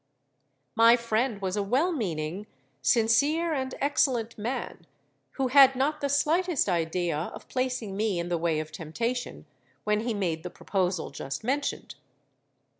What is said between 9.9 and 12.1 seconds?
he made the proposal just mentioned.